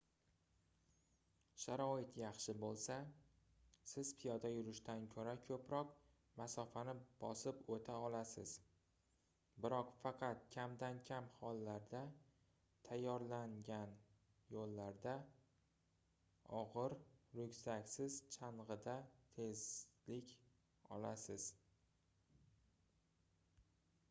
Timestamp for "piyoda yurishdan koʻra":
4.21-5.33